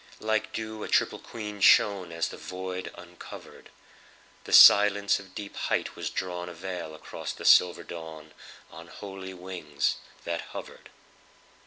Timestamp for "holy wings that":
8.87-10.41